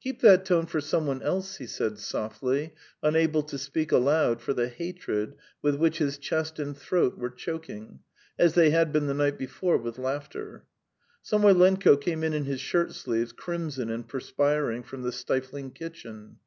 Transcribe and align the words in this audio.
"Keep 0.00 0.22
that 0.22 0.46
tone 0.46 0.64
for 0.64 0.80
some 0.80 1.06
one 1.06 1.20
else," 1.20 1.56
he 1.56 1.66
said 1.66 1.98
softly, 1.98 2.72
unable 3.02 3.42
to 3.42 3.58
speak 3.58 3.92
aloud 3.92 4.40
for 4.40 4.54
the 4.54 4.68
hatred 4.70 5.34
with 5.60 5.74
which 5.74 5.98
his 5.98 6.16
chest 6.16 6.58
and 6.58 6.74
throat 6.74 7.18
were 7.18 7.28
choking, 7.28 8.00
as 8.38 8.54
they 8.54 8.70
had 8.70 8.90
been 8.90 9.06
the 9.06 9.12
night 9.12 9.36
before 9.36 9.76
with 9.76 9.98
laughter. 9.98 10.64
Samoylenko 11.22 11.94
came 11.98 12.24
in 12.24 12.32
in 12.32 12.44
his 12.46 12.62
shirt 12.62 12.94
sleeves, 12.94 13.32
crimson 13.32 13.90
and 13.90 14.08
perspiring 14.08 14.82
from 14.82 15.02
the 15.02 15.12
stifling 15.12 15.70
kitchen. 15.70 16.38